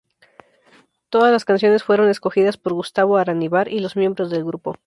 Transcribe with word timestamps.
Todas 1.11 1.31
las 1.31 1.45
canciones 1.45 1.83
fueron 1.83 2.09
escogidas 2.09 2.57
por 2.57 2.73
Gustavo 2.73 3.17
Araníbar 3.17 3.67
y 3.67 3.79
los 3.81 3.95
miembros 3.95 4.31
del 4.31 4.43
grupo. 4.43 4.75